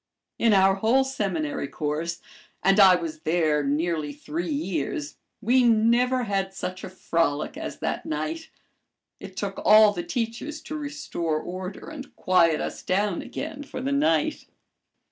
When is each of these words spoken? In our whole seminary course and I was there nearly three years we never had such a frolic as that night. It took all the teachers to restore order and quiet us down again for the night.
In 0.39 0.51
our 0.51 0.73
whole 0.77 1.03
seminary 1.03 1.67
course 1.67 2.21
and 2.63 2.79
I 2.79 2.95
was 2.95 3.19
there 3.19 3.63
nearly 3.63 4.13
three 4.13 4.49
years 4.49 5.17
we 5.41 5.61
never 5.63 6.23
had 6.23 6.55
such 6.55 6.83
a 6.83 6.89
frolic 6.89 7.55
as 7.55 7.77
that 7.81 8.03
night. 8.07 8.49
It 9.19 9.37
took 9.37 9.61
all 9.63 9.91
the 9.93 10.01
teachers 10.01 10.59
to 10.61 10.75
restore 10.75 11.39
order 11.39 11.87
and 11.87 12.15
quiet 12.15 12.59
us 12.59 12.81
down 12.81 13.21
again 13.21 13.61
for 13.61 13.79
the 13.79 13.91
night. 13.91 14.47